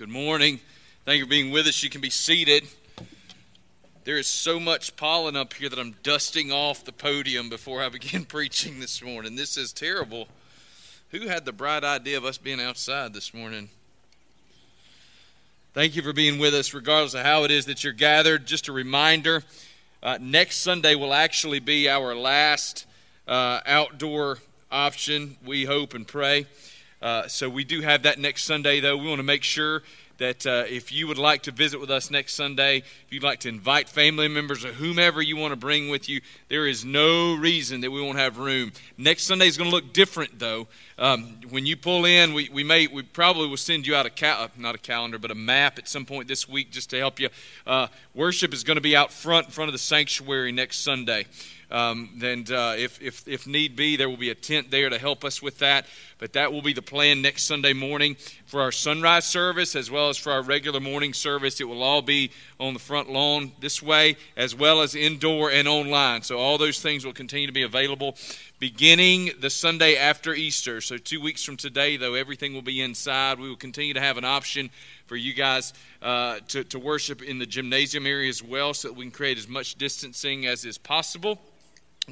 [0.00, 0.60] Good morning.
[1.04, 1.82] Thank you for being with us.
[1.82, 2.66] You can be seated.
[4.04, 7.90] There is so much pollen up here that I'm dusting off the podium before I
[7.90, 9.36] begin preaching this morning.
[9.36, 10.26] This is terrible.
[11.10, 13.68] Who had the bright idea of us being outside this morning?
[15.74, 18.46] Thank you for being with us, regardless of how it is that you're gathered.
[18.46, 19.42] Just a reminder
[20.02, 22.86] uh, next Sunday will actually be our last
[23.28, 24.38] uh, outdoor
[24.72, 26.46] option, we hope and pray.
[27.02, 28.96] Uh, so we do have that next Sunday, though.
[28.96, 29.82] We want to make sure
[30.20, 33.40] that uh, if you would like to visit with us next Sunday, if you'd like
[33.40, 37.34] to invite family members or whomever you want to bring with you, there is no
[37.36, 38.70] reason that we won't have room.
[38.98, 40.68] Next Sunday is going to look different, though.
[40.98, 44.10] Um, when you pull in, we, we may we probably will send you out a
[44.10, 46.98] cal- uh, not a calendar, but a map at some point this week just to
[46.98, 47.30] help you.
[47.66, 51.24] Uh, worship is going to be out front in front of the sanctuary next Sunday.
[51.70, 54.98] Um, and uh, if, if, if need be, there will be a tent there to
[54.98, 55.86] help us with that.
[56.18, 60.08] But that will be the plan next Sunday morning for our sunrise service as well
[60.08, 61.60] as for our regular morning service.
[61.60, 65.66] It will all be on the front lawn this way as well as indoor and
[65.66, 66.22] online.
[66.22, 68.16] So all those things will continue to be available
[68.58, 70.82] beginning the Sunday after Easter.
[70.82, 73.40] So two weeks from today, though, everything will be inside.
[73.40, 74.68] We will continue to have an option
[75.06, 78.94] for you guys uh, to, to worship in the gymnasium area as well so that
[78.94, 81.40] we can create as much distancing as is possible.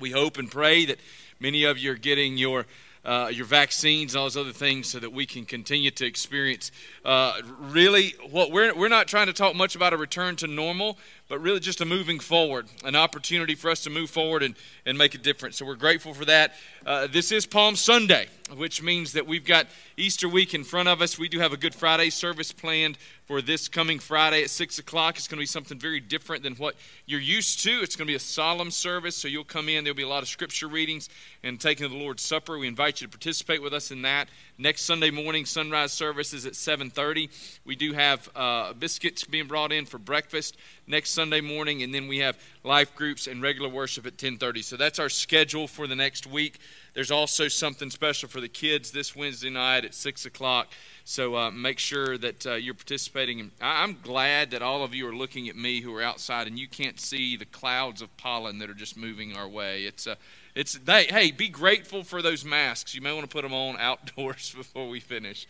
[0.00, 0.98] We hope and pray that
[1.40, 2.66] many of you are getting your
[3.04, 6.70] uh, your vaccines and all those other things so that we can continue to experience
[7.04, 10.98] uh, really what we're, we're not trying to talk much about a return to normal
[11.28, 14.54] but really just a moving forward, an opportunity for us to move forward and,
[14.86, 15.56] and make a difference.
[15.56, 16.54] So we're grateful for that.
[16.86, 19.66] Uh, this is Palm Sunday, which means that we've got
[19.98, 21.18] Easter week in front of us.
[21.18, 25.18] We do have a Good Friday service planned for this coming Friday at 6 o'clock.
[25.18, 27.70] It's going to be something very different than what you're used to.
[27.82, 29.84] It's going to be a solemn service, so you'll come in.
[29.84, 31.10] There'll be a lot of scripture readings
[31.42, 32.56] and taking of the Lord's Supper.
[32.56, 34.28] We invite you to participate with us in that.
[34.60, 37.28] Next Sunday morning, sunrise service is at 7.30.
[37.64, 40.56] We do have uh, biscuits being brought in for breakfast
[40.88, 44.64] next Sunday morning, and then we have life groups and regular worship at 10:30.
[44.64, 46.58] So that's our schedule for the next week.
[46.92, 50.72] There's also something special for the kids this Wednesday night at six o'clock.
[51.04, 53.52] So uh, make sure that uh, you're participating.
[53.60, 56.66] I'm glad that all of you are looking at me who are outside and you
[56.66, 59.84] can't see the clouds of pollen that are just moving our way.
[59.84, 60.16] It's uh,
[60.58, 62.92] it's they, hey, be grateful for those masks.
[62.92, 65.46] You may want to put them on outdoors before we finish.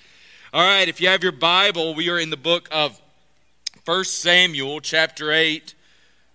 [0.53, 3.01] All right, if you have your Bible, we are in the book of
[3.87, 5.75] 1 Samuel chapter 8.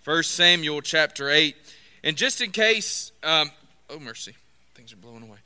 [0.05, 1.55] 1 Samuel chapter 8.
[2.03, 3.51] And just in case, um,
[3.91, 4.33] oh mercy,
[4.73, 5.37] things are blowing away.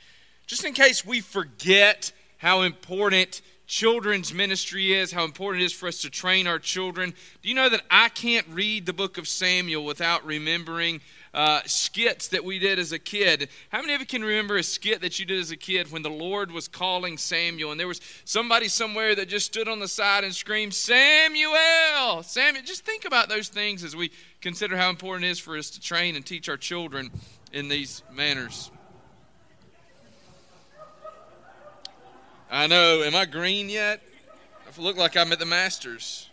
[0.45, 5.87] Just in case we forget how important children's ministry is, how important it is for
[5.87, 9.27] us to train our children, do you know that I can't read the book of
[9.27, 11.01] Samuel without remembering
[11.37, 13.47] uh, skits that we did as a kid.
[13.69, 16.01] How many of you can remember a skit that you did as a kid when
[16.01, 19.87] the Lord was calling Samuel and there was somebody somewhere that just stood on the
[19.87, 22.23] side and screamed, Samuel!
[22.23, 22.63] Samuel!
[22.65, 24.11] Just think about those things as we
[24.41, 27.11] consider how important it is for us to train and teach our children
[27.53, 28.71] in these manners.
[32.49, 33.03] I know.
[33.03, 34.01] Am I green yet?
[34.65, 36.31] I look like I'm at the Masters.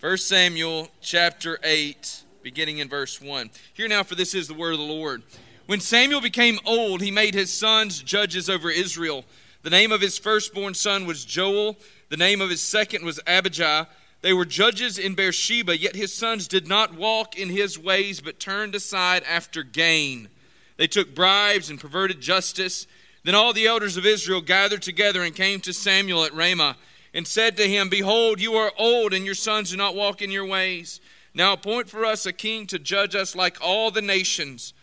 [0.00, 3.50] 1 Samuel chapter 8 beginning in verse 1.
[3.74, 5.22] Hear now, for this is the word of the Lord.
[5.66, 9.24] When Samuel became old, he made his sons judges over Israel.
[9.62, 11.76] The name of his firstborn son was Joel,
[12.08, 13.88] the name of his second was Abijah.
[14.22, 18.40] They were judges in Beersheba, yet his sons did not walk in his ways, but
[18.40, 20.28] turned aside after gain.
[20.76, 22.86] They took bribes and perverted justice.
[23.22, 26.76] Then all the elders of Israel gathered together and came to Samuel at Ramah
[27.14, 30.30] and said to him, Behold, you are old, and your sons do not walk in
[30.30, 31.00] your ways.
[31.34, 34.74] Now appoint for us a king to judge us like all the nations.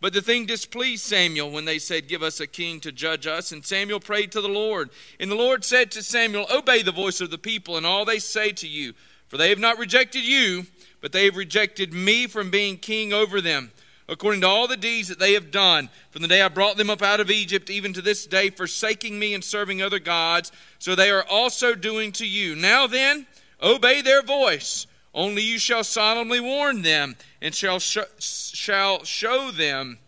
[0.00, 3.52] But the thing displeased Samuel when they said, Give us a king to judge us.
[3.52, 4.90] And Samuel prayed to the Lord.
[5.18, 8.18] And the Lord said to Samuel, Obey the voice of the people and all they
[8.18, 8.94] say to you.
[9.28, 10.66] For they have not rejected you,
[11.00, 13.70] but they have rejected me from being king over them,
[14.08, 15.88] according to all the deeds that they have done.
[16.10, 19.18] From the day I brought them up out of Egypt, even to this day, forsaking
[19.18, 20.50] me and serving other gods,
[20.80, 22.56] so they are also doing to you.
[22.56, 23.26] Now then,
[23.62, 24.88] obey their voice.
[25.14, 29.98] Only you shall solemnly warn them, and shall sh- shall show them,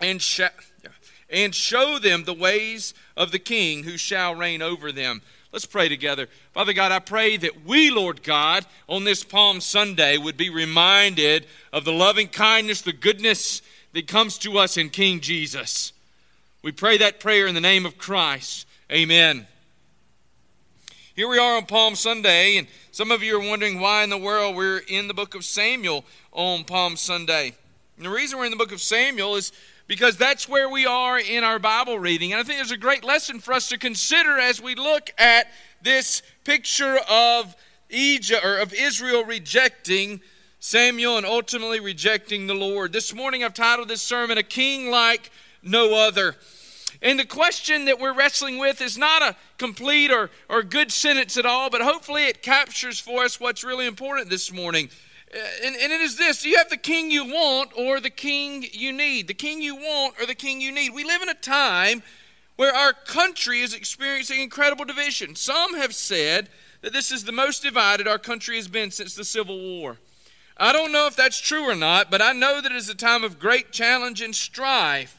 [0.00, 0.40] and sh-
[1.30, 5.22] and show them the ways of the King who shall reign over them.
[5.52, 6.28] Let's pray together.
[6.52, 11.46] Father God, I pray that we, Lord God, on this Palm Sunday would be reminded
[11.72, 13.62] of the loving kindness, the goodness
[13.92, 15.92] that comes to us in King Jesus.
[16.62, 18.66] We pray that prayer in the name of Christ.
[18.92, 19.46] Amen.
[21.16, 24.18] Here we are on Palm Sunday, and some of you are wondering why in the
[24.18, 27.54] world we're in the book of Samuel on Palm Sunday.
[27.96, 29.50] And the reason we're in the book of Samuel is
[29.86, 32.34] because that's where we are in our Bible reading.
[32.34, 35.46] And I think there's a great lesson for us to consider as we look at
[35.80, 37.56] this picture of
[37.88, 40.20] Egypt or of Israel rejecting
[40.60, 42.92] Samuel and ultimately rejecting the Lord.
[42.92, 45.30] This morning I've titled this sermon A King Like
[45.62, 46.36] No Other.
[47.02, 51.36] And the question that we're wrestling with is not a complete or, or good sentence
[51.36, 54.88] at all, but hopefully it captures for us what's really important this morning.
[55.34, 58.10] Uh, and, and it is this Do you have the king you want or the
[58.10, 59.28] king you need?
[59.28, 60.94] The king you want or the king you need?
[60.94, 62.02] We live in a time
[62.56, 65.36] where our country is experiencing incredible division.
[65.36, 66.48] Some have said
[66.80, 69.98] that this is the most divided our country has been since the Civil War.
[70.56, 72.94] I don't know if that's true or not, but I know that it is a
[72.94, 75.15] time of great challenge and strife.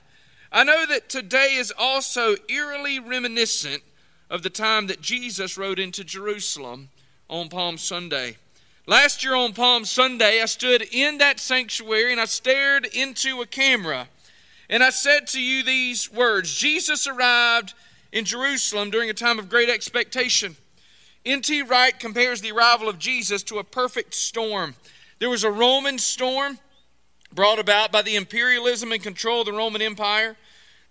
[0.51, 3.83] I know that today is also eerily reminiscent
[4.29, 6.89] of the time that Jesus rode into Jerusalem
[7.29, 8.37] on Palm Sunday.
[8.85, 13.45] Last year on Palm Sunday, I stood in that sanctuary and I stared into a
[13.45, 14.07] camera.
[14.69, 17.73] And I said to you these words Jesus arrived
[18.13, 20.55] in Jerusalem during a time of great expectation.
[21.25, 21.63] N.T.
[21.63, 24.75] Wright compares the arrival of Jesus to a perfect storm.
[25.19, 26.57] There was a Roman storm
[27.33, 30.35] brought about by the imperialism and control of the Roman Empire.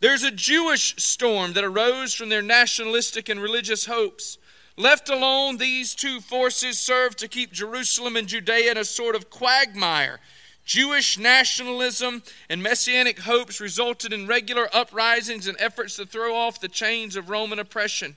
[0.00, 4.38] There's a Jewish storm that arose from their nationalistic and religious hopes.
[4.76, 9.30] Left alone, these two forces served to keep Jerusalem and Judea in a sort of
[9.30, 10.20] quagmire.
[10.66, 16.68] Jewish nationalism and messianic hopes resulted in regular uprisings and efforts to throw off the
[16.68, 18.16] chains of Roman oppression.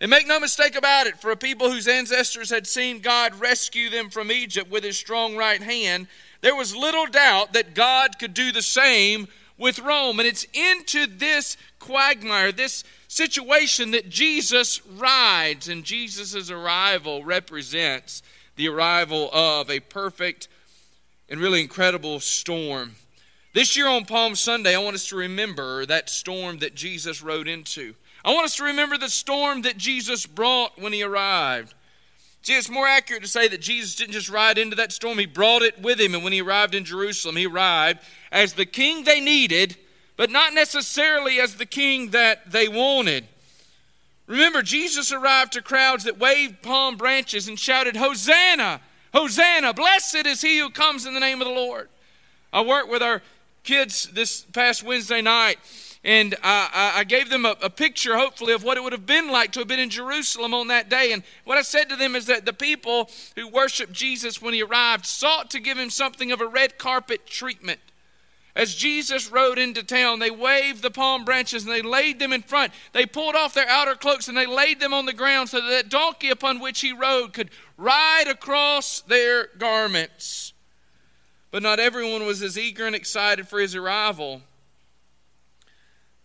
[0.00, 3.88] And make no mistake about it, for a people whose ancestors had seen God rescue
[3.88, 6.08] them from Egypt with his strong right hand,
[6.44, 10.20] there was little doubt that God could do the same with Rome.
[10.20, 18.22] And it's into this quagmire, this situation that Jesus rides, and Jesus' arrival represents
[18.56, 20.48] the arrival of a perfect
[21.30, 22.96] and really incredible storm.
[23.54, 27.48] This year on Palm Sunday, I want us to remember that storm that Jesus rode
[27.48, 27.94] into.
[28.22, 31.72] I want us to remember the storm that Jesus brought when he arrived.
[32.44, 35.26] See, it's more accurate to say that Jesus didn't just ride into that storm, he
[35.26, 36.14] brought it with him.
[36.14, 38.00] And when he arrived in Jerusalem, he arrived
[38.30, 39.76] as the king they needed
[40.16, 43.26] but not necessarily as the king that they wanted.
[44.26, 48.80] Remember, Jesus arrived to crowds that waved palm branches and shouted, Hosanna!
[49.12, 49.74] Hosanna!
[49.74, 51.88] Blessed is he who comes in the name of the Lord.
[52.52, 53.22] I worked with our
[53.64, 55.58] kids this past Wednesday night,
[56.04, 59.30] and I, I gave them a, a, picture, hopefully, of what it would have been
[59.30, 61.12] like to have been in Jerusalem on that day.
[61.12, 64.62] And what I said to them is that the people who worshiped Jesus when he
[64.62, 67.80] arrived sought to give him something of a red carpet treatment.
[68.54, 72.42] As Jesus rode into town, they waved the palm branches and they laid them in
[72.42, 72.72] front.
[72.92, 75.70] They pulled off their outer cloaks and they laid them on the ground so that
[75.70, 80.52] that donkey upon which he rode could ride across their garments.
[81.50, 84.42] But not everyone was as eager and excited for his arrival.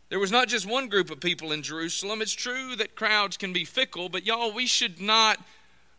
[0.10, 2.22] There was not just one group of people in Jerusalem.
[2.24, 5.40] It's true that crowds can be fickle, but y'all, we should not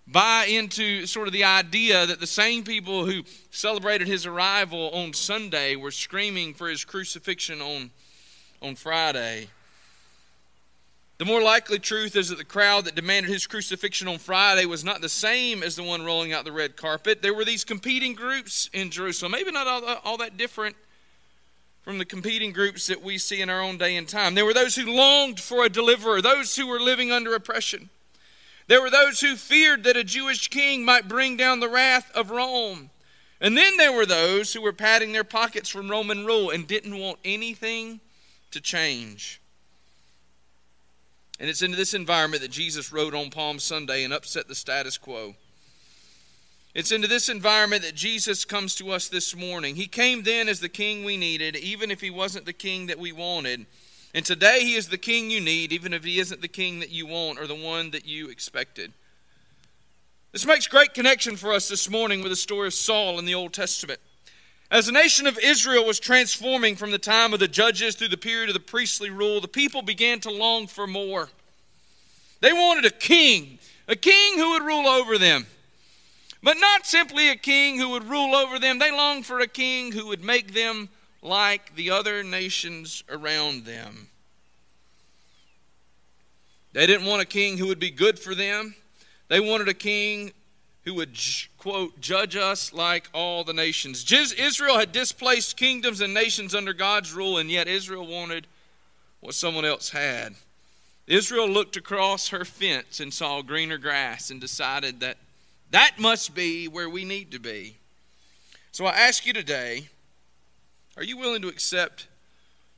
[0.04, 3.22] buy into sort of the idea that the same people who
[3.52, 7.92] celebrated his arrival on Sunday were screaming for his crucifixion on,
[8.60, 9.46] on Friday.
[11.18, 14.82] The more likely truth is that the crowd that demanded his crucifixion on Friday was
[14.82, 17.22] not the same as the one rolling out the red carpet.
[17.22, 20.74] There were these competing groups in Jerusalem, maybe not all, all that different
[21.82, 24.34] from the competing groups that we see in our own day and time.
[24.34, 27.90] There were those who longed for a deliverer, those who were living under oppression.
[28.66, 32.30] There were those who feared that a Jewish king might bring down the wrath of
[32.30, 32.90] Rome.
[33.40, 36.98] And then there were those who were padding their pockets from Roman rule and didn't
[36.98, 38.00] want anything
[38.50, 39.40] to change.
[41.40, 44.98] And it's into this environment that Jesus rode on Palm Sunday and upset the status
[44.98, 45.34] quo.
[46.72, 49.74] It's into this environment that Jesus comes to us this morning.
[49.74, 52.98] He came then as the king we needed, even if he wasn't the king that
[52.98, 53.66] we wanted.
[54.14, 56.90] And today he is the king you need, even if he isn't the king that
[56.90, 58.92] you want or the one that you expected.
[60.30, 63.34] This makes great connection for us this morning with the story of Saul in the
[63.34, 63.98] Old Testament.
[64.70, 68.16] As the nation of Israel was transforming from the time of the judges through the
[68.16, 71.30] period of the priestly rule, the people began to long for more.
[72.40, 73.58] They wanted a king,
[73.88, 75.46] a king who would rule over them.
[76.42, 79.92] But not simply a king who would rule over them, they longed for a king
[79.92, 80.88] who would make them
[81.22, 84.08] like the other nations around them.
[86.72, 88.74] They didn't want a king who would be good for them.
[89.28, 90.32] They wanted a king
[90.84, 91.18] who would,
[91.58, 94.10] quote, judge us like all the nations.
[94.10, 98.46] Israel had displaced kingdoms and nations under God's rule, and yet Israel wanted
[99.20, 100.36] what someone else had.
[101.06, 105.18] Israel looked across her fence and saw greener grass and decided that
[105.70, 107.76] that must be where we need to be.
[108.72, 109.88] So I ask you today
[110.96, 112.08] are you willing to accept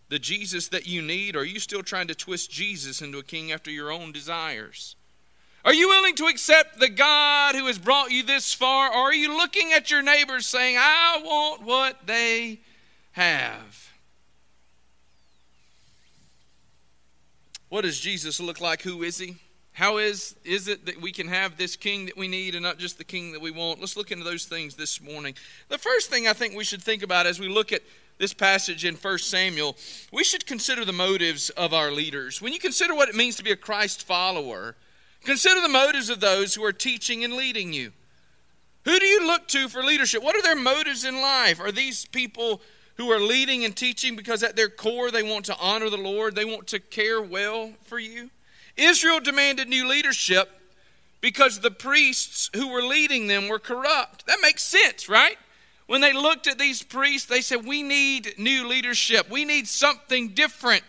[0.08, 3.22] the Jesus that you need, or are you still trying to twist Jesus into a
[3.22, 4.94] king after your own desires?
[5.64, 9.14] Are you willing to accept the God who has brought you this far, or are
[9.14, 12.60] you looking at your neighbors saying, I want what they
[13.12, 13.90] have?
[17.68, 18.82] What does Jesus look like?
[18.82, 19.36] Who is he?
[19.74, 22.78] How is, is it that we can have this king that we need and not
[22.78, 23.80] just the king that we want?
[23.80, 25.34] Let's look into those things this morning.
[25.68, 27.82] The first thing I think we should think about as we look at
[28.18, 29.76] this passage in 1 Samuel,
[30.12, 32.42] we should consider the motives of our leaders.
[32.42, 34.76] When you consider what it means to be a Christ follower,
[35.24, 37.92] consider the motives of those who are teaching and leading you.
[38.84, 40.22] Who do you look to for leadership?
[40.22, 41.60] What are their motives in life?
[41.60, 42.60] Are these people
[42.96, 46.34] who are leading and teaching because at their core they want to honor the Lord,
[46.34, 48.28] they want to care well for you?
[48.76, 50.50] Israel demanded new leadership
[51.20, 54.26] because the priests who were leading them were corrupt.
[54.26, 55.38] That makes sense, right?
[55.86, 59.30] When they looked at these priests, they said, We need new leadership.
[59.30, 60.82] We need something different.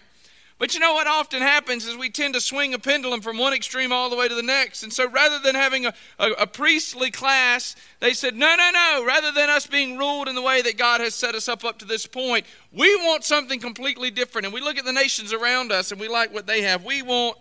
[0.60, 3.54] But you know what often happens is we tend to swing a pendulum from one
[3.54, 4.84] extreme all the way to the next.
[4.84, 9.04] And so rather than having a, a, a, priestly class, they said, no, no, no.
[9.06, 11.80] Rather than us being ruled in the way that God has set us up up
[11.80, 14.46] to this point, we want something completely different.
[14.46, 16.86] And we look at the nations around us and we like what they have.
[16.86, 17.36] We want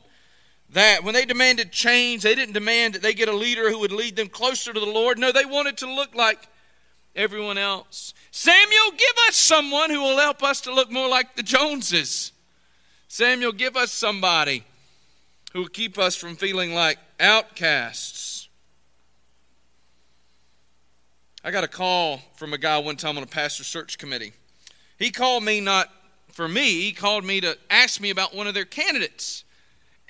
[0.73, 1.05] that.
[1.05, 4.17] When they demanded change, they didn't demand that they get a leader who would lead
[4.17, 5.19] them closer to the Lord.
[5.19, 6.49] No, they wanted to look like
[7.15, 8.15] everyone else.
[8.31, 12.33] Samuel, give us someone who will help us to look more like the Joneses.
[13.09, 14.65] Samuel, give us somebody
[15.53, 18.49] who will keep us from feeling like outcasts.
[21.45, 24.33] I got a call from a guy one time on a pastor search committee.
[24.99, 25.91] He called me not
[26.33, 29.45] for me, he called me to ask me about one of their candidates.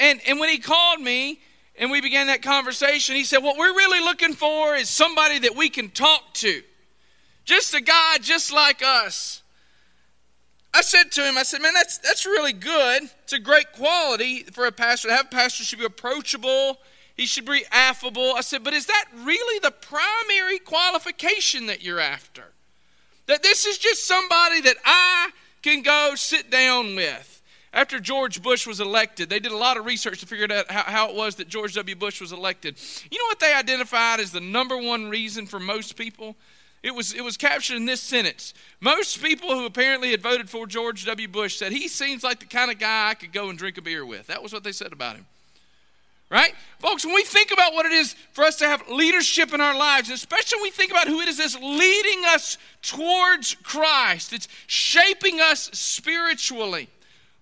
[0.03, 1.41] And, and when he called me
[1.77, 5.55] and we began that conversation, he said, What we're really looking for is somebody that
[5.55, 6.61] we can talk to.
[7.45, 9.43] Just a guy just like us.
[10.75, 13.03] I said to him, I said, man, that's, that's really good.
[13.23, 15.27] It's a great quality for a pastor to have.
[15.27, 16.79] A pastor should be approachable.
[17.15, 18.33] He should be affable.
[18.35, 22.45] I said, but is that really the primary qualification that you're after?
[23.27, 25.31] That this is just somebody that I
[25.61, 27.42] can go sit down with.
[27.75, 30.83] After George Bush was elected, they did a lot of research to figure out how,
[30.83, 31.97] how, it was that George W.
[31.97, 32.79] Bush was elected.
[33.11, 36.37] You know what they identified as the number one reason for most people?
[36.83, 38.53] It was, it was captured in this sentence.
[38.81, 41.29] Most people who apparently had voted for George W.
[41.29, 43.83] Bush said he seems like the kind of guy I could go and drink a
[43.83, 44.27] beer with.
[44.27, 45.27] That was what they said about him.
[46.29, 46.55] Right?
[46.79, 49.77] Folks, when we think about what it is for us to have leadership in our
[49.77, 54.49] lives, especially when we think about who it is that's leading us towards Christ, it's
[54.67, 56.89] shaping us spiritually.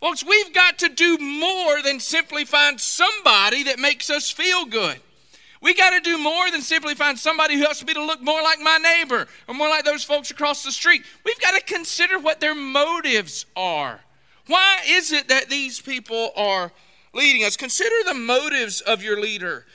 [0.01, 4.99] Folks, we've got to do more than simply find somebody that makes us feel good.
[5.61, 8.43] We got to do more than simply find somebody who helps me to look more
[8.43, 11.05] like my neighbor or more like those folks across the street.
[11.25, 14.01] We've got to consider what their motives are.
[14.47, 16.73] Why is it that these people are
[17.13, 17.59] leading us?
[17.59, 19.67] Consider the motives of your leader.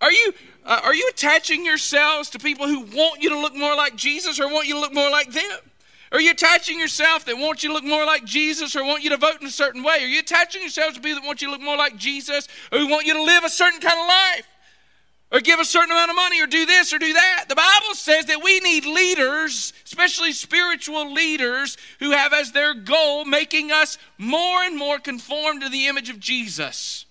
[0.00, 0.32] Are you
[0.64, 4.38] uh, are you attaching yourselves to people who want you to look more like Jesus
[4.40, 5.58] or want you to look more like them?
[6.12, 9.10] Are you attaching yourself that want you to look more like Jesus or want you
[9.10, 10.02] to vote in a certain way?
[10.02, 12.78] Are you attaching yourselves to people that want you to look more like Jesus or
[12.78, 14.46] who want you to live a certain kind of life?
[15.32, 17.44] Or give a certain amount of money or do this or do that.
[17.48, 23.24] The Bible says that we need leaders, especially spiritual leaders, who have as their goal
[23.24, 27.06] making us more and more conformed to the image of Jesus.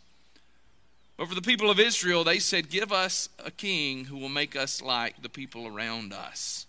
[1.15, 4.58] But for the people of Israel, they said, Give us a king who will make
[4.58, 6.68] us like the people around us.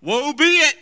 [0.00, 0.76] Woe be it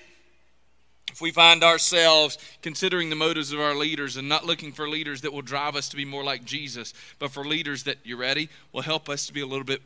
[1.11, 5.23] if we find ourselves considering the motives of our leaders and not looking for leaders
[5.23, 8.49] that will drive us to be more like Jesus, but for leaders that, you ready,
[8.73, 9.83] will help us to be a little bit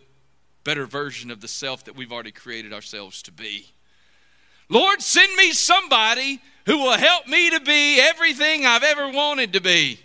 [0.64, 3.72] better version of the self that we've already created ourselves to be.
[4.68, 9.60] Lord, send me somebody who will help me to be everything I've ever wanted to
[9.60, 10.00] be.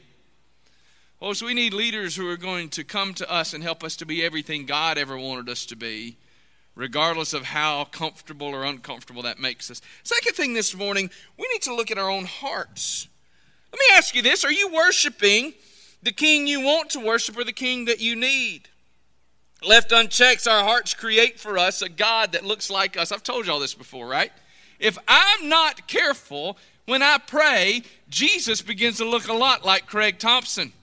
[1.22, 3.96] Oh, so we need leaders who are going to come to us and help us
[3.98, 6.18] to be everything God ever wanted us to be
[6.78, 9.82] regardless of how comfortable or uncomfortable that makes us.
[10.04, 13.08] Second thing this morning, we need to look at our own hearts.
[13.74, 15.54] Let me ask you this Are you worshiping
[16.04, 18.70] the king you want to worship or the king that you need?
[19.68, 23.12] Left unchecked, our hearts create for us a God that looks like us.
[23.12, 24.32] I've told you all this before, right?
[24.80, 30.20] If I'm not careful, when I pray, Jesus begins to look a lot like Craig
[30.20, 30.74] Thompson.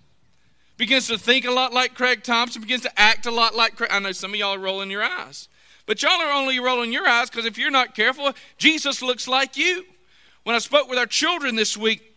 [0.77, 3.91] Begins to think a lot like Craig Thompson, begins to act a lot like Craig.
[3.93, 5.49] I know some of y'all are rolling your eyes.
[5.87, 9.57] But y'all are only rolling your eyes because if you're not careful, Jesus looks like
[9.57, 9.85] you.
[10.45, 12.15] When I spoke with our children this week,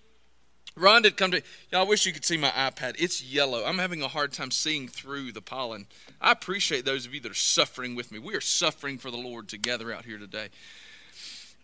[0.75, 1.81] Ron did come to y'all.
[1.81, 2.95] I wish you could see my iPad.
[2.99, 3.63] It's yellow.
[3.65, 5.87] I'm having a hard time seeing through the pollen.
[6.21, 8.19] I appreciate those of you that are suffering with me.
[8.19, 10.49] We are suffering for the Lord together out here today.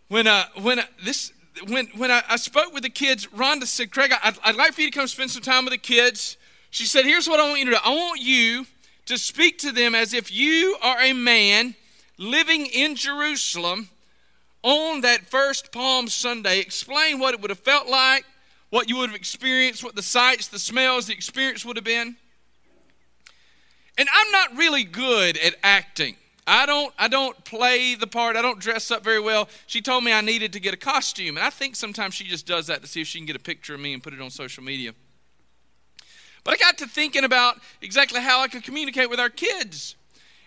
[0.07, 1.31] When uh, when uh, this
[1.67, 4.81] when, when I, I, spoke with the kids, Rhonda said, Craig, I'd, I'd like for
[4.81, 6.37] you to come spend some time with the kids.
[6.71, 8.65] She said, Here's what I want you to do I want you
[9.05, 11.75] to speak to them as if you are a man
[12.23, 13.89] living in Jerusalem
[14.63, 16.59] on that first Palm Sunday.
[16.59, 18.25] Explain what it would have felt like,
[18.69, 22.15] what you would have experienced, what the sights, the smells, the experience would have been.
[23.97, 26.15] And I'm not really good at acting.
[26.47, 28.35] I don't I don't play the part.
[28.35, 29.47] I don't dress up very well.
[29.67, 32.45] She told me I needed to get a costume, and I think sometimes she just
[32.45, 34.19] does that to see if she can get a picture of me and put it
[34.19, 34.93] on social media.
[36.43, 39.95] But I got to thinking about exactly how I could communicate with our kids.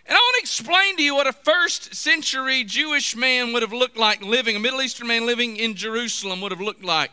[0.09, 3.73] And I want to explain to you what a first century Jewish man would have
[3.73, 7.11] looked like living, a Middle Eastern man living in Jerusalem would have looked like.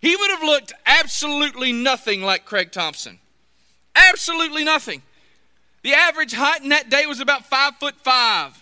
[0.00, 3.20] He would have looked absolutely nothing like Craig Thompson.
[3.94, 5.02] Absolutely nothing.
[5.82, 8.60] The average height in that day was about five foot five.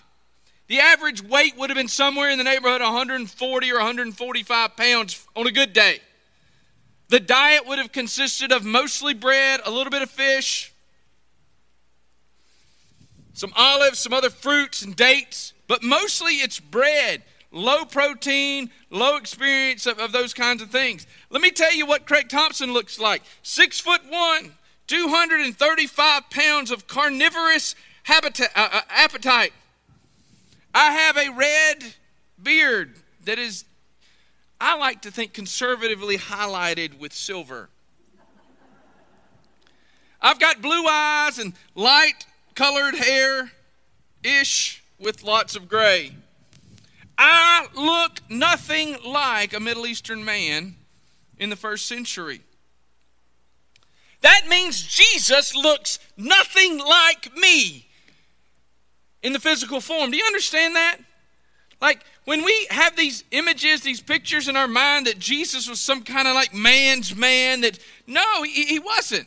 [0.69, 5.26] The average weight would have been somewhere in the neighborhood of 140 or 145 pounds
[5.35, 6.00] on a good day.
[7.09, 10.72] The diet would have consisted of mostly bread, a little bit of fish,
[13.32, 19.86] some olives, some other fruits and dates, but mostly it's bread, low protein, low experience
[19.86, 21.06] of, of those kinds of things.
[21.30, 23.22] Let me tell you what Craig Thompson looks like.
[23.42, 24.52] Six foot one,
[24.86, 27.74] 235 pounds of carnivorous
[28.04, 29.52] habitat, uh, uh, appetite.
[30.74, 31.94] I have a red
[32.42, 33.64] beard that is,
[34.60, 37.68] I like to think, conservatively highlighted with silver.
[40.20, 43.52] I've got blue eyes and light colored hair
[44.23, 46.12] ish with lots of gray.
[47.18, 50.76] I look nothing like a Middle Eastern man
[51.38, 52.40] in the first century.
[54.23, 57.87] That means Jesus looks nothing like me
[59.23, 60.11] in the physical form.
[60.11, 60.99] Do you understand that?
[61.80, 66.02] Like when we have these images, these pictures in our mind that Jesus was some
[66.02, 69.26] kind of like man's man, that no, he, he wasn't.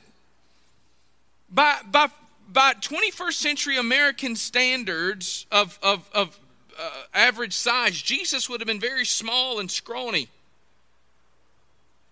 [1.50, 2.08] By, by,
[2.56, 6.40] by 21st century American standards of, of, of
[6.80, 10.30] uh, average size, Jesus would have been very small and scrawny.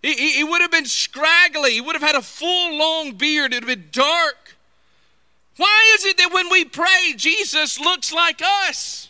[0.01, 1.71] He, he, he would have been scraggly.
[1.71, 3.53] He would have had a full, long beard.
[3.53, 4.57] It would have been dark.
[5.55, 9.09] Why is it that when we pray, Jesus looks like us?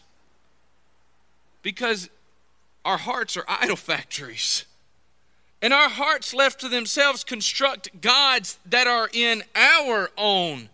[1.64, 2.12] Because
[2.86, 4.66] our hearts are idol factories.
[5.64, 10.70] And our hearts left to themselves construct gods that are in our own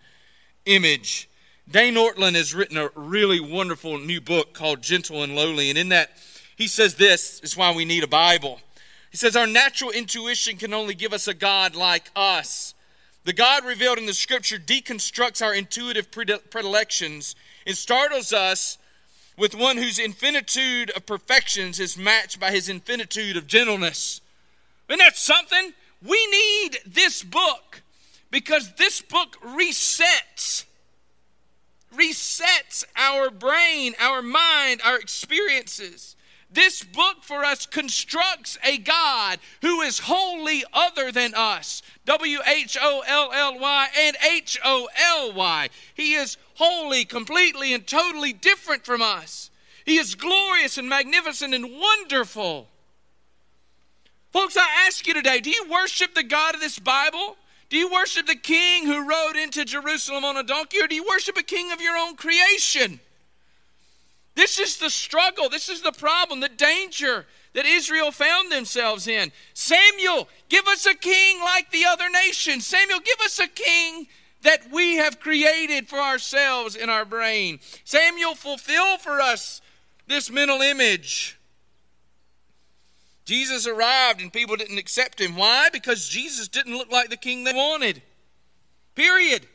[0.65, 1.29] image.
[1.69, 5.69] Dane Ortlund has written a really wonderful new book called Gentle and Lowly.
[5.69, 6.11] And in that,
[6.55, 8.59] he says this is why we need a Bible.
[9.11, 12.73] He says, Our natural intuition can only give us a God like us.
[13.25, 17.35] The God revealed in the scripture deconstructs our intuitive predilections
[17.67, 18.77] and startles us
[19.37, 24.21] with one whose infinitude of perfections is matched by his infinitude of gentleness.
[24.89, 25.73] Isn't that something?
[26.05, 27.81] We need this book
[28.31, 30.65] because this book resets
[31.95, 36.15] resets our brain, our mind, our experiences.
[36.51, 41.83] This book for us constructs a God who is wholly other than us.
[42.05, 45.69] W H O L L Y and H O L Y.
[45.93, 49.51] He is wholly, completely, and totally different from us.
[49.85, 52.67] He is glorious and magnificent and wonderful.
[54.31, 57.37] Folks, I ask you today do you worship the God of this Bible?
[57.69, 61.05] Do you worship the king who rode into Jerusalem on a donkey, or do you
[61.07, 62.99] worship a king of your own creation?
[64.35, 65.49] This is the struggle.
[65.49, 69.31] This is the problem, the danger that Israel found themselves in.
[69.53, 72.65] Samuel, give us a king like the other nations.
[72.65, 74.07] Samuel, give us a king
[74.41, 77.59] that we have created for ourselves in our brain.
[77.83, 79.61] Samuel, fulfill for us
[80.07, 81.38] this mental image.
[83.29, 85.35] Jesus arrived and people didn't accept him.
[85.35, 85.69] Why?
[85.71, 88.01] Because Jesus didn't look like the king they wanted.
[88.95, 89.45] Period.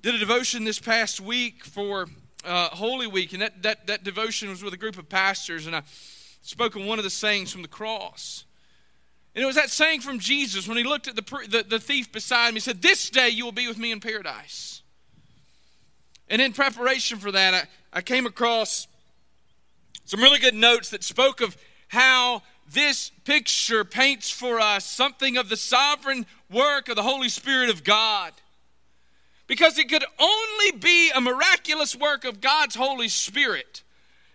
[0.00, 2.06] Did a devotion this past week for
[2.46, 5.76] uh, Holy Week, and that, that, that devotion was with a group of pastors, and
[5.76, 5.82] I
[6.40, 8.46] spoke on one of the sayings from the cross.
[9.34, 12.10] And it was that saying from Jesus when he looked at the, the, the thief
[12.10, 12.54] beside him.
[12.54, 14.80] He said, This day you will be with me in paradise.
[16.30, 18.86] And in preparation for that, I, I came across
[20.04, 21.56] some really good notes that spoke of
[21.88, 27.70] how this picture paints for us something of the sovereign work of the Holy Spirit
[27.70, 28.32] of God.
[29.46, 33.82] Because it could only be a miraculous work of God's Holy Spirit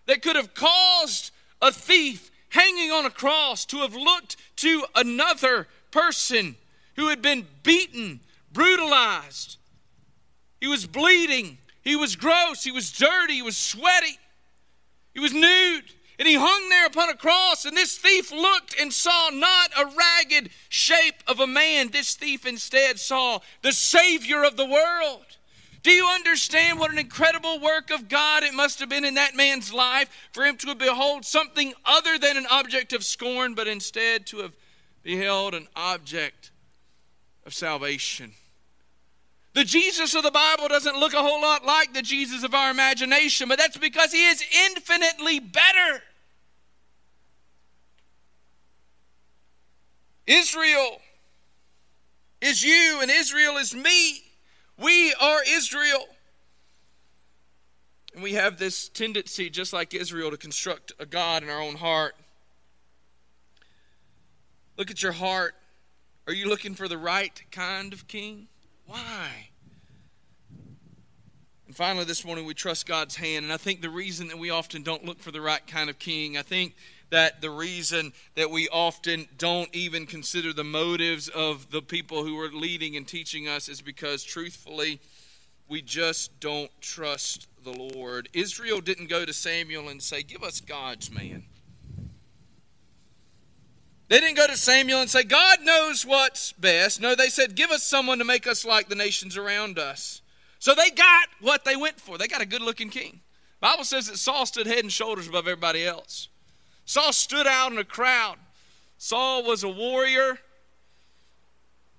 [0.06, 5.68] that could have caused a thief hanging on a cross to have looked to another
[5.92, 6.56] person
[6.96, 8.20] who had been beaten,
[8.52, 9.58] brutalized.
[10.60, 11.58] He was bleeding.
[11.82, 12.64] He was gross.
[12.64, 13.36] He was dirty.
[13.36, 14.18] He was sweaty.
[15.18, 15.96] He was nude.
[16.20, 19.86] And he hung there upon a cross, and this thief looked and saw not a
[19.86, 21.90] ragged shape of a man.
[21.90, 25.26] This thief instead saw the Savior of the world.
[25.82, 29.36] Do you understand what an incredible work of God it must have been in that
[29.36, 34.28] man's life for him to behold something other than an object of scorn, but instead
[34.28, 34.54] to have
[35.02, 36.52] beheld an object
[37.44, 38.34] of salvation?
[39.58, 42.70] The Jesus of the Bible doesn't look a whole lot like the Jesus of our
[42.70, 46.04] imagination, but that's because he is infinitely better.
[50.28, 51.02] Israel
[52.40, 54.22] is you, and Israel is me.
[54.78, 56.06] We are Israel.
[58.14, 61.78] And we have this tendency, just like Israel, to construct a God in our own
[61.78, 62.16] heart.
[64.78, 65.56] Look at your heart.
[66.28, 68.50] Are you looking for the right kind of king?
[68.88, 69.50] Why?
[71.68, 73.44] And finally, this morning, we trust God's hand.
[73.44, 76.00] And I think the reason that we often don't look for the right kind of
[76.00, 76.76] king, I think
[77.10, 82.40] that the reason that we often don't even consider the motives of the people who
[82.40, 85.00] are leading and teaching us is because, truthfully,
[85.68, 88.30] we just don't trust the Lord.
[88.34, 91.44] Israel didn't go to Samuel and say, Give us God's man.
[94.10, 97.02] They didn't go to Samuel and say, God knows what's best.
[97.02, 100.22] No, they said, Give us someone to make us like the nations around us.
[100.60, 102.18] So they got what they went for.
[102.18, 103.20] They got a good looking king.
[103.60, 106.30] Bible says that Saul stood head and shoulders above everybody else.
[106.86, 108.38] Saul stood out in a crowd.
[108.98, 110.40] Saul was a warrior.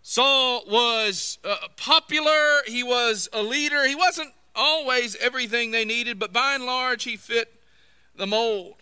[0.02, 2.62] Saul was uh, popular.
[2.66, 3.86] He was a leader.
[3.86, 7.52] He wasn't always everything they needed, but by and large, he fit
[8.16, 8.77] the mold.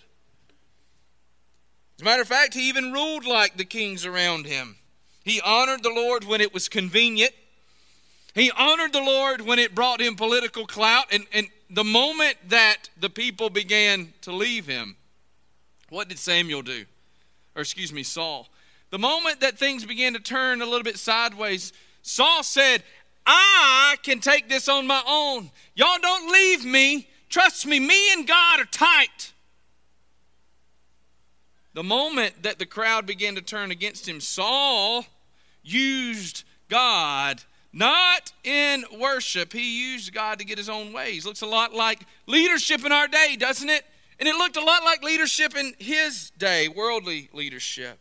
[1.97, 4.77] As a matter of fact, he even ruled like the kings around him.
[5.25, 7.33] He honored the Lord when it was convenient.
[8.35, 11.07] He honored the Lord when it brought him political clout.
[11.11, 14.97] And, and the moment that the people began to leave him,
[15.89, 16.85] what did Samuel do?
[17.55, 18.47] Or, excuse me, Saul.
[18.91, 22.83] The moment that things began to turn a little bit sideways, Saul said,
[23.25, 25.51] I can take this on my own.
[25.75, 27.09] Y'all don't leave me.
[27.31, 29.33] Trust me, me and God are tight.
[31.77, 35.05] The moment that the crowd began to turn against him, Saul
[35.63, 39.53] used God not in worship.
[39.53, 41.27] He used God to get his own ways.
[41.27, 43.85] Looks a lot like leadership in our day, doesn't it?
[44.19, 47.99] And it looked a lot like leadership in his day, worldly leadership.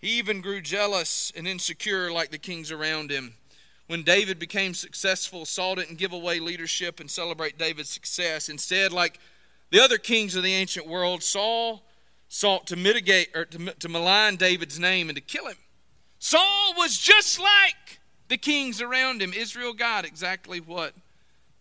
[0.00, 3.34] He even grew jealous and insecure like the kings around him.
[3.86, 8.48] When David became successful, Saul didn't give away leadership and celebrate David's success.
[8.48, 9.20] Instead, like
[9.72, 11.82] the other kings of the ancient world, Saul
[12.28, 15.56] sought to mitigate or to, to malign David's name and to kill him.
[16.18, 19.32] Saul was just like the kings around him.
[19.32, 20.92] Israel got exactly what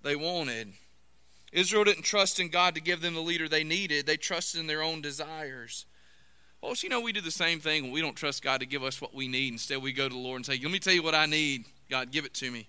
[0.04, 0.74] they wanted.
[1.54, 4.68] Israel didn't trust in God to give them the leader they needed, they trusted in
[4.68, 5.86] their own desires.
[6.62, 8.84] Well, so you know, we do the same thing we don't trust God to give
[8.84, 9.54] us what we need.
[9.54, 11.64] Instead, we go to the Lord and say, Let me tell you what I need.
[11.90, 12.68] God, give it to me.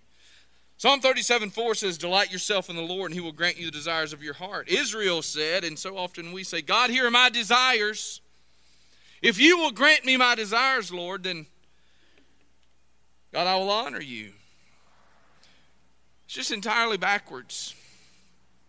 [0.83, 3.71] Psalm 37 4 says, Delight yourself in the Lord, and he will grant you the
[3.71, 4.69] desires of your heart.
[4.69, 8.21] Israel said, and so often we say, God, here are my desires.
[9.23, 11.47] If you will grant me my desires, Lord, then
[13.33, 14.33] God, I will honor you.
[16.25, 17.77] It's just entirely backwards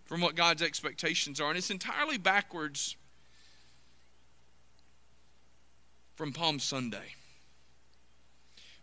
[0.06, 2.96] from what God's expectations are, and it's entirely backwards
[6.14, 7.16] from Palm Sunday.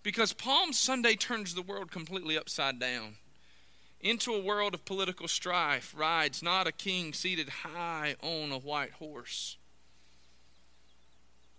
[0.02, 3.18] Because Palm Sunday turns the world completely upside down.
[4.00, 8.92] Into a world of political strife rides not a king seated high on a white
[8.92, 9.58] horse,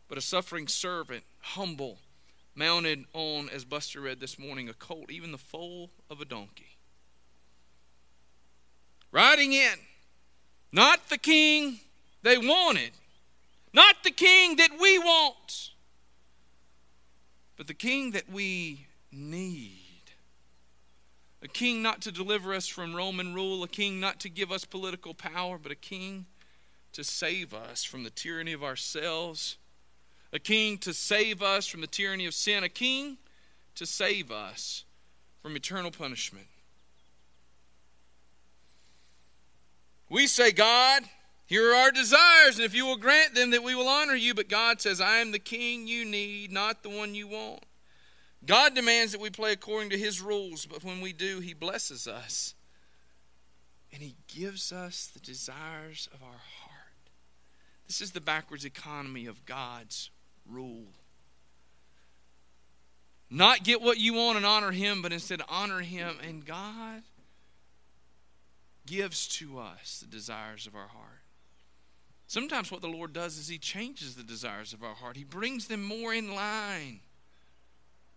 [0.08, 2.00] but a suffering servant, humble,
[2.56, 6.78] mounted on, as Buster read this morning, a colt, even the foal of a donkey.
[9.12, 9.76] Riding in,
[10.72, 11.80] not the king
[12.24, 12.92] they wanted,
[13.72, 15.72] not the king that we want
[17.62, 19.81] but the king that we need.
[21.44, 24.64] A king not to deliver us from Roman rule, a king not to give us
[24.64, 26.26] political power, but a king
[26.94, 29.58] to save us from the tyranny of ourselves,
[30.32, 33.18] a king to save us from the tyranny of sin, a king
[33.76, 34.86] to save us
[35.42, 36.46] from eternal punishment.
[40.10, 41.04] We say, God,
[41.46, 44.34] here are our desires, and if you will grant them, that we will honor you.
[44.34, 47.64] But God says, I am the king you need, not the one you want.
[48.46, 52.08] God demands that we play according to his rules, but when we do, he blesses
[52.08, 52.56] us.
[53.94, 56.78] And he gives us the desires of our heart.
[57.88, 60.10] This is the backwards economy of God's
[60.50, 60.88] rule.
[63.30, 66.16] Not get what you want and honor him, but instead honor him.
[66.28, 67.04] And God
[68.86, 71.22] gives to us the desires of our heart.
[72.28, 75.68] Sometimes what the Lord does is He changes the desires of our heart, He brings
[75.68, 77.02] them more in line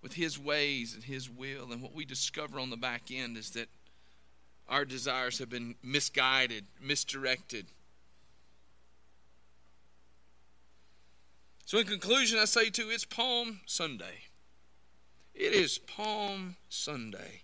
[0.05, 1.73] with His ways and His will.
[1.73, 3.69] And what we discover on the back end is that
[4.69, 7.69] our desires have been misguided, misdirected.
[11.64, 14.27] So, in conclusion, I say to you, it's Palm Sunday.
[15.35, 17.40] It is Palm Sunday.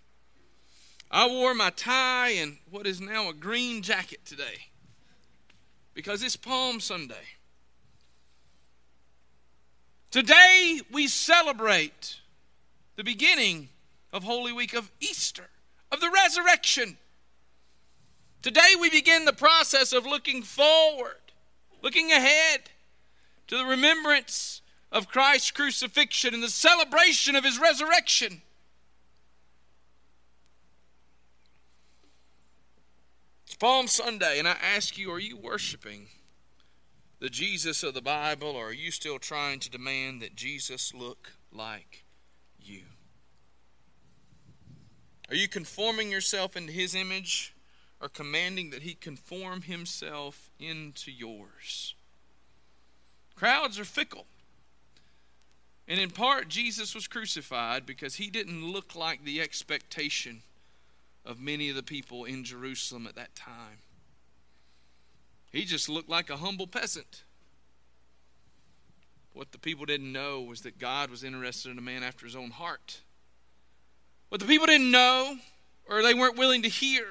[1.09, 4.67] I wore my tie and what is now a green jacket today
[5.95, 7.15] because it's Palm Sunday.
[10.11, 12.20] Today we celebrate
[12.95, 13.69] the beginning
[14.13, 15.49] of Holy Week of Easter,
[15.91, 16.97] of the resurrection.
[18.41, 21.15] Today we begin the process of looking forward,
[21.81, 22.71] looking ahead
[23.47, 28.41] to the remembrance of Christ's crucifixion and the celebration of his resurrection.
[33.45, 36.07] It's Palm Sunday, and I ask you, are you worshiping
[37.19, 41.33] the Jesus of the Bible, or are you still trying to demand that Jesus look
[41.51, 42.03] like
[42.59, 42.81] you?
[45.31, 47.55] Are you conforming yourself into his image,
[48.01, 51.95] or commanding that he conform himself into yours?
[53.33, 54.25] Crowds are fickle.
[55.87, 60.41] And in part, Jesus was crucified because he didn't look like the expectation
[61.25, 63.79] of many of the people in Jerusalem at that time.
[65.53, 67.23] He just looked like a humble peasant.
[69.33, 72.35] What the people didn't know was that God was interested in a man after his
[72.35, 72.99] own heart.
[74.31, 75.35] What the people didn't know,
[75.89, 77.05] or they weren't willing to hear,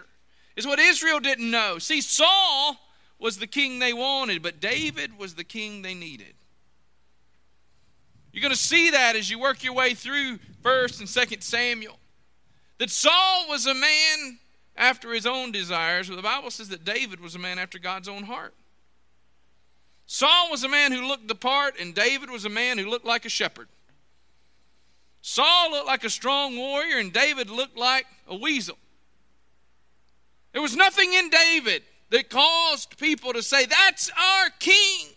[0.57, 1.79] is what Israel didn't know.
[1.79, 2.79] See, Saul
[3.19, 6.33] was the king they wanted, but David was the king they needed.
[8.33, 11.99] You're going to see that as you work your way through 1st and 2nd Samuel
[12.79, 14.39] that Saul was a man
[14.75, 18.09] after his own desires, but the Bible says that David was a man after God's
[18.09, 18.55] own heart.
[20.07, 23.05] Saul was a man who looked the part, and David was a man who looked
[23.05, 23.69] like a shepherd.
[25.23, 28.79] Saul looked like a strong warrior, and David looked like a weasel.
[30.53, 35.09] There was nothing in David that caused people to say, That's our king.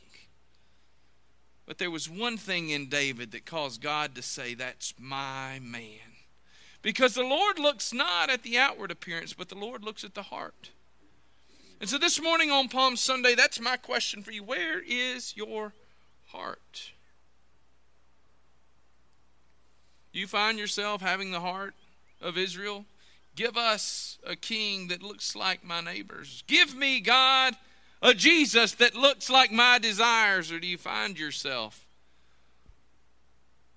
[1.65, 5.99] But there was one thing in David that caused God to say, That's my man.
[6.81, 10.23] Because the Lord looks not at the outward appearance, but the Lord looks at the
[10.23, 10.71] heart.
[11.79, 14.43] And so this morning on Palm Sunday, that's my question for you.
[14.43, 15.73] Where is your
[16.27, 16.91] heart?
[20.01, 21.73] Do you find yourself having the heart
[22.21, 22.85] of Israel?
[23.35, 26.43] Give us a king that looks like my neighbors.
[26.47, 27.55] Give me, God,
[28.01, 30.51] a Jesus that looks like my desires.
[30.51, 31.85] Or do you find yourself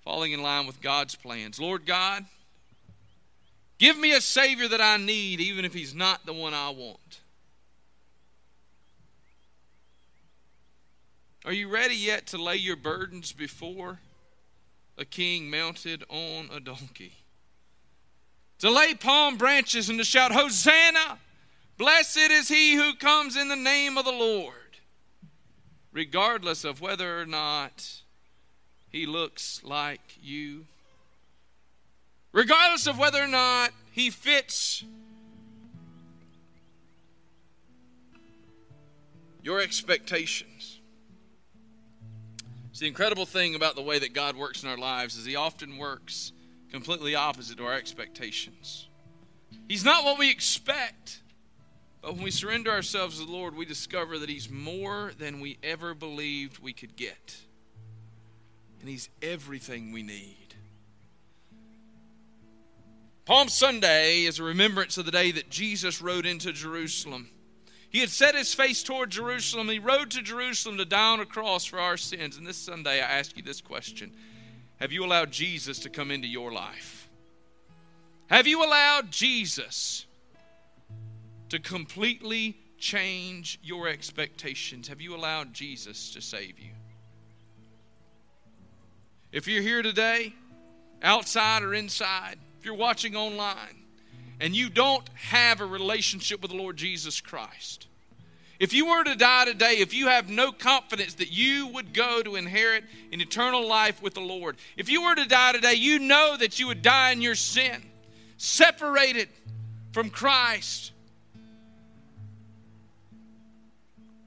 [0.03, 1.59] falling in line with God's plans?
[1.59, 2.25] Lord God,
[3.77, 7.21] Give me a Savior that I need, even if He's not the one I want.
[11.45, 13.99] Are you ready yet to lay your burdens before
[14.97, 17.13] a king mounted on a donkey?
[18.59, 21.19] To lay palm branches and to shout, Hosanna!
[21.77, 24.79] Blessed is he who comes in the name of the Lord,
[25.91, 28.01] regardless of whether or not
[28.89, 30.65] he looks like you
[32.37, 34.83] regardless of whether or not he fits
[39.41, 40.76] your expectations.
[42.77, 45.35] It's the incredible thing about the way that God works in our lives is he
[45.35, 46.31] often works
[46.71, 48.87] completely opposite to our expectations.
[49.67, 51.23] He's not what we expect.
[52.03, 55.57] But when we surrender ourselves to the Lord, we discover that He's more than we
[55.63, 57.37] ever believed we could get.
[58.79, 60.53] And He's everything we need.
[63.25, 67.31] Palm Sunday is a remembrance of the day that Jesus rode into Jerusalem.
[67.89, 69.69] He had set his face toward Jerusalem.
[69.69, 72.37] He rode to Jerusalem to die on a cross for our sins.
[72.37, 74.13] And this Sunday, I ask you this question
[74.79, 77.09] Have you allowed Jesus to come into your life?
[78.27, 80.05] Have you allowed Jesus
[81.49, 84.89] to completely change your expectations?
[84.89, 86.71] Have you allowed Jesus to save you?
[89.31, 90.33] If you're here today,
[91.01, 93.86] outside or inside, if you're watching online
[94.39, 97.87] and you don't have a relationship with the Lord Jesus Christ,
[98.59, 102.23] if you were to die today, if you have no confidence that you would go
[102.23, 105.99] to inherit an eternal life with the Lord, if you were to die today, you
[105.99, 107.83] know that you would die in your sin,
[108.37, 109.29] separated
[109.91, 110.91] from Christ.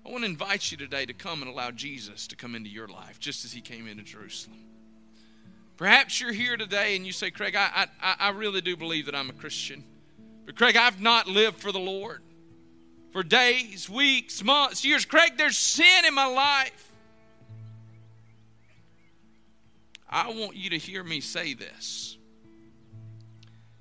[0.06, 2.88] I want to invite you today to come and allow Jesus to come into your
[2.88, 4.58] life just as he came into Jerusalem.
[5.76, 9.14] Perhaps you're here today and you say, Craig, I, I, I really do believe that
[9.14, 9.82] I'm a Christian.
[10.50, 12.22] But Craig, I've not lived for the Lord.
[13.12, 15.04] for days, weeks, months, years.
[15.04, 16.92] Craig, there's sin in my life.
[20.08, 22.18] I want you to hear me say this.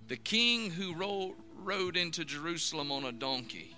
[0.10, 3.76] The king who rode, rode into Jerusalem on a donkey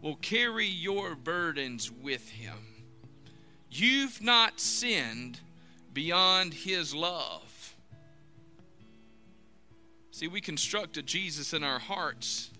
[0.00, 2.58] will carry your burdens with him.
[3.70, 5.38] You've not sinned
[5.92, 7.51] beyond his love.
[10.12, 12.50] See, we construct a Jesus in our hearts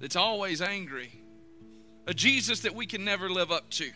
[0.00, 1.12] that's always angry,
[2.08, 3.90] a Jesus that we can never live up to.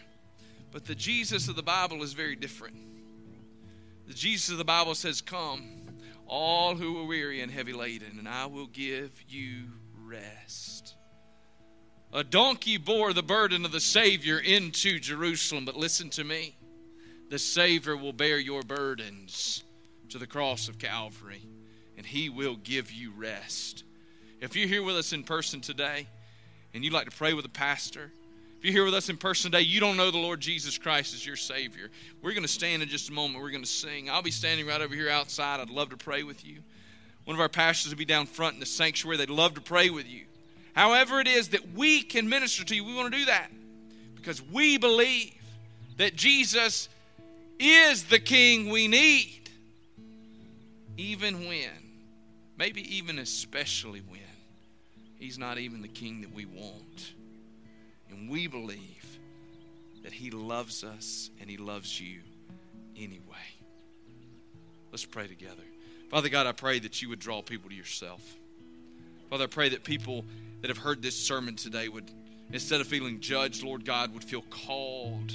[0.71, 2.77] But the Jesus of the Bible is very different.
[4.07, 5.89] The Jesus of the Bible says, Come,
[6.29, 9.65] all who are weary and heavy laden, and I will give you
[10.05, 10.95] rest.
[12.13, 16.57] A donkey bore the burden of the Savior into Jerusalem, but listen to me.
[17.29, 19.65] The Savior will bear your burdens
[20.11, 21.43] to the cross of Calvary,
[21.99, 23.85] and He will give you rest.
[24.41, 26.07] If you're here with us in person today
[26.73, 28.11] and you'd like to pray with a pastor,
[28.59, 31.13] if you're here with us in person today, you don't know the Lord Jesus Christ
[31.13, 31.91] as your Savior.
[32.23, 33.43] We're going to stand in just a moment.
[33.43, 34.09] We're going to sing.
[34.09, 35.61] I'll be standing right over here outside.
[35.61, 36.61] I'd love to pray with you.
[37.25, 39.19] One of our pastors will be down front in the sanctuary.
[39.19, 40.25] They'd love to pray with you.
[40.73, 43.51] However, it is that we can minister to you, we want to do that
[44.15, 45.35] because we believe
[45.97, 46.89] that Jesus
[47.59, 49.51] is the King we need,
[50.97, 51.88] even when,
[52.59, 54.21] maybe even especially when,
[55.19, 57.15] He's not even the King that we want.
[58.11, 59.19] And we believe
[60.03, 62.21] that He loves us and He loves you
[62.97, 63.21] anyway.
[64.91, 65.63] Let's pray together.
[66.11, 68.23] Father God, I pray that you would draw people to yourself.
[69.29, 70.25] Father, I pray that people
[70.63, 72.11] that have heard this sermon today would,
[72.53, 75.35] instead of feeling judged, Lord God, would feel called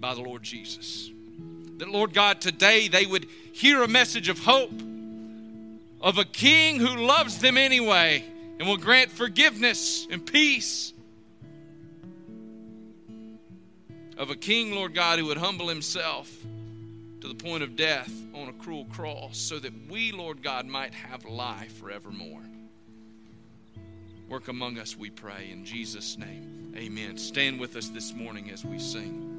[0.00, 1.10] by the Lord Jesus.
[1.78, 4.72] That, Lord God, today they would hear a message of hope,
[6.04, 8.22] of a king who loves them anyway
[8.58, 10.92] and will grant forgiveness and peace.
[14.18, 16.30] Of a king, Lord God, who would humble himself
[17.22, 20.92] to the point of death on a cruel cross so that we, Lord God, might
[20.92, 22.42] have life forevermore.
[24.28, 25.48] Work among us, we pray.
[25.50, 27.16] In Jesus' name, amen.
[27.16, 29.33] Stand with us this morning as we sing.